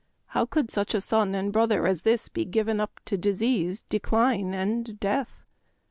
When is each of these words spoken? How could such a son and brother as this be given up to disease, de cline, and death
How 0.29 0.47
could 0.47 0.71
such 0.71 0.95
a 0.95 0.99
son 0.99 1.35
and 1.35 1.53
brother 1.53 1.85
as 1.85 2.01
this 2.01 2.27
be 2.27 2.43
given 2.43 2.79
up 2.79 2.99
to 3.05 3.19
disease, 3.19 3.83
de 3.83 3.99
cline, 3.99 4.51
and 4.51 4.99
death 4.99 5.43